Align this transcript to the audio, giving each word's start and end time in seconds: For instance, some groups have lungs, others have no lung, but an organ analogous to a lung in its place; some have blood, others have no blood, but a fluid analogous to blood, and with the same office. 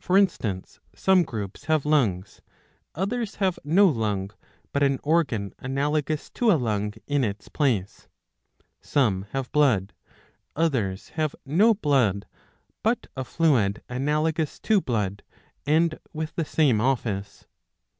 For 0.00 0.18
instance, 0.18 0.80
some 0.92 1.22
groups 1.22 1.66
have 1.66 1.86
lungs, 1.86 2.42
others 2.96 3.36
have 3.36 3.60
no 3.62 3.86
lung, 3.86 4.32
but 4.72 4.82
an 4.82 4.98
organ 5.04 5.52
analogous 5.60 6.30
to 6.30 6.50
a 6.50 6.58
lung 6.58 6.94
in 7.06 7.22
its 7.22 7.48
place; 7.48 8.08
some 8.80 9.26
have 9.30 9.52
blood, 9.52 9.92
others 10.56 11.10
have 11.10 11.36
no 11.46 11.74
blood, 11.74 12.26
but 12.82 13.06
a 13.16 13.22
fluid 13.22 13.80
analogous 13.88 14.58
to 14.62 14.80
blood, 14.80 15.22
and 15.64 16.00
with 16.12 16.34
the 16.34 16.44
same 16.44 16.80
office. 16.80 17.46